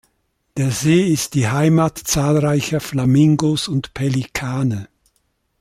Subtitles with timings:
[0.57, 4.87] Der See ist die Heimat zahlreicher Flamingos und Pelikane.